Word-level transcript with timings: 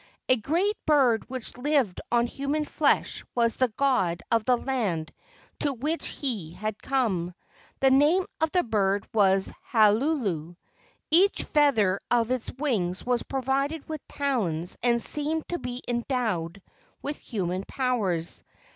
A 0.29 0.35
great 0.35 0.75
bird 0.87 1.29
which 1.29 1.55
lived 1.57 2.01
on 2.11 2.25
human 2.25 2.65
flesh 2.65 3.23
was 3.35 3.55
the 3.57 3.67
god 3.67 4.23
of 4.31 4.45
the 4.45 4.57
land 4.57 5.13
to 5.59 5.73
which 5.73 6.07
he 6.07 6.53
had 6.53 6.81
come. 6.81 7.35
The 7.81 7.91
name 7.91 8.25
of 8.39 8.49
the 8.49 8.63
bird 8.63 9.07
was 9.13 9.53
Halulu. 9.71 10.55
Each 11.11 11.43
feather 11.43 11.99
of 12.09 12.31
its 12.31 12.51
wings 12.51 13.05
was 13.05 13.21
provided 13.21 13.87
with 13.87 14.01
talons 14.07 14.75
and 14.81 14.99
seemed 14.99 15.47
to 15.49 15.59
be 15.59 15.83
endowed 15.87 16.63
with 17.03 17.19
human 17.19 17.63
powers. 17.67 18.43